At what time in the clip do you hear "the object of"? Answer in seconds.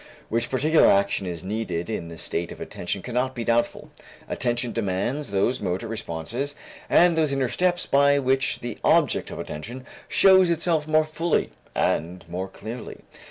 8.61-9.37